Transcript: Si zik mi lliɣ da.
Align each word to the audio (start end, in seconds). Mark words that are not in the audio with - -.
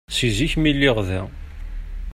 Si 0.15 0.27
zik 0.37 0.53
mi 0.61 0.71
lliɣ 0.75 0.97
da. 1.07 1.21